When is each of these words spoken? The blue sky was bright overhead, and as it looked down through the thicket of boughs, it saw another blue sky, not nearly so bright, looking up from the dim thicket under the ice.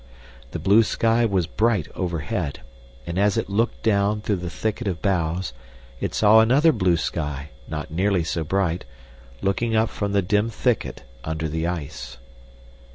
The 0.49 0.57
blue 0.57 0.81
sky 0.81 1.27
was 1.27 1.45
bright 1.45 1.87
overhead, 1.93 2.61
and 3.05 3.19
as 3.19 3.37
it 3.37 3.51
looked 3.51 3.83
down 3.83 4.21
through 4.21 4.37
the 4.37 4.49
thicket 4.49 4.87
of 4.87 4.99
boughs, 4.99 5.53
it 5.99 6.15
saw 6.15 6.39
another 6.39 6.71
blue 6.71 6.97
sky, 6.97 7.51
not 7.67 7.91
nearly 7.91 8.23
so 8.23 8.43
bright, 8.43 8.83
looking 9.43 9.75
up 9.75 9.89
from 9.89 10.11
the 10.13 10.23
dim 10.23 10.49
thicket 10.49 11.03
under 11.23 11.47
the 11.47 11.67
ice. 11.67 12.17